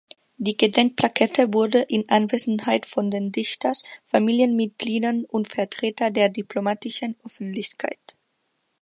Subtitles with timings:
[0.37, 8.17] Die Gedenkplakette wurde in Anwesenheit von den Dichters Familienmitgliedern und Vertreter der diplomatischen Öffentlichkeit.